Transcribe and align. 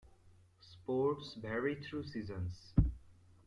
Sports 0.61 1.35
vary 1.35 1.75
through 1.75 2.05
seasons. 2.07 2.73